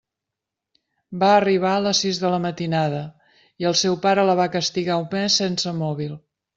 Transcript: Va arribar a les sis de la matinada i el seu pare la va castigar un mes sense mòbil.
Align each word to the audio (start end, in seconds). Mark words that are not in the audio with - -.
Va 1.23 1.29
arribar 1.41 1.73
a 1.75 1.83
les 1.89 2.01
sis 2.07 2.23
de 2.25 2.33
la 2.37 2.41
matinada 2.47 3.05
i 3.65 3.71
el 3.73 3.79
seu 3.85 4.01
pare 4.09 4.27
la 4.33 4.41
va 4.45 4.51
castigar 4.61 5.01
un 5.07 5.11
mes 5.17 5.41
sense 5.45 5.81
mòbil. 5.89 6.23